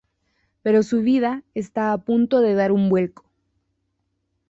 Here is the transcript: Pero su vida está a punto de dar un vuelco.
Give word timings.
Pero 0.63 0.81
su 0.81 1.03
vida 1.03 1.43
está 1.53 1.91
a 1.91 1.99
punto 1.99 2.39
de 2.41 2.55
dar 2.55 2.71
un 2.71 2.89
vuelco. 2.89 3.23